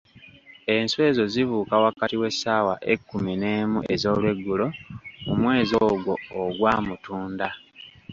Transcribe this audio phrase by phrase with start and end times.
[0.75, 4.67] Enswa ezo zibuuka wakati w'essaawa ekkumu n'emu ez'olweggulo
[5.25, 7.49] mu mwezi ogwo ogwa Mutunda.